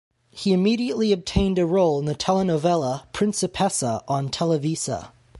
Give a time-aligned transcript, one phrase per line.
[0.31, 5.11] He immediately obtained a role in the telenovela "Principessa" on Televisa.